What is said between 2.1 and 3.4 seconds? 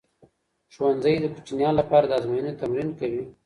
ازمويني تمرین کوي.